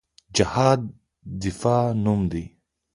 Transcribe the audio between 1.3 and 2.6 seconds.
دفاع نوم دی